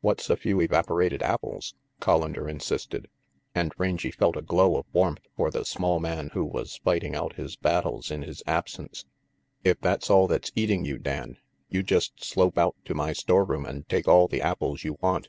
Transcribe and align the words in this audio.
"What's 0.00 0.30
a 0.30 0.38
few 0.38 0.62
evaporated 0.62 1.22
apples?" 1.22 1.74
Collander 2.00 2.48
insisted; 2.48 3.08
and 3.54 3.74
Rangy 3.76 4.10
felt 4.10 4.34
a 4.34 4.40
glow 4.40 4.78
of 4.78 4.86
warmth 4.90 5.26
for 5.36 5.50
the 5.50 5.66
small 5.66 6.00
man 6.00 6.30
who 6.32 6.46
was 6.46 6.78
fighting 6.82 7.14
out 7.14 7.34
his 7.34 7.56
battles 7.56 8.10
in 8.10 8.22
his 8.22 8.42
absence. 8.46 9.04
"If 9.64 9.78
that's 9.82 10.08
all 10.08 10.28
that's 10.28 10.50
eating 10.56 10.86
you, 10.86 10.96
Dan, 10.96 11.36
you 11.68 11.82
just 11.82 12.24
slope 12.24 12.56
out 12.56 12.76
to 12.86 12.94
my 12.94 13.12
storeroom 13.12 13.66
and 13.66 13.86
take 13.86 14.08
all 14.08 14.28
the 14.28 14.40
apples 14.40 14.82
you 14.82 14.96
want. 15.02 15.28